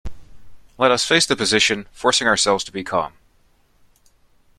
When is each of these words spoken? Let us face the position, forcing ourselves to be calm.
Let 0.79 0.89
us 0.89 1.05
face 1.05 1.27
the 1.27 1.35
position, 1.35 1.85
forcing 1.91 2.25
ourselves 2.27 2.63
to 2.63 2.71
be 2.71 2.83
calm. 2.83 3.13